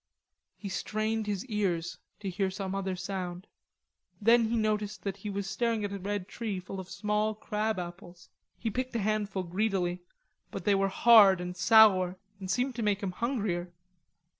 [0.57, 3.45] He strained his ears to hear some other sound.
[4.19, 7.77] Then he noticed that he was staring at a tree full of small red crab
[7.77, 8.29] apples.
[8.57, 10.01] He picked a handful greedily,
[10.49, 13.73] but they were hard and sour and seemed to make him hungrier.